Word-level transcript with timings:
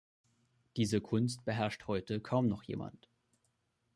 Diese 0.77 0.99
Kunst 0.99 1.45
beherrscht 1.45 1.85
heute 1.85 2.19
kaum 2.21 2.47
noch 2.47 2.63
jemand. 2.63 3.07